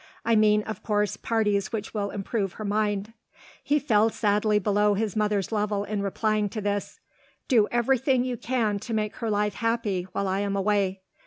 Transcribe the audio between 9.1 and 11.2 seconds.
her life happy while I am away."